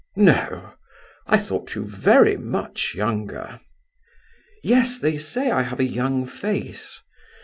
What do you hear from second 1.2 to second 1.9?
I thought you